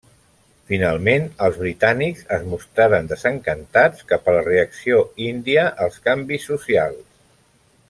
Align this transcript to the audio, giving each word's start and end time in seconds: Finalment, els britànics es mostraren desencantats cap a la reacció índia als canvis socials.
Finalment, 0.69 1.27
els 1.47 1.59
britànics 1.63 2.23
es 2.37 2.47
mostraren 2.53 3.11
desencantats 3.11 4.09
cap 4.13 4.27
a 4.27 4.35
la 4.37 4.41
reacció 4.49 5.05
índia 5.29 5.67
als 5.87 6.01
canvis 6.09 6.51
socials. 6.55 7.07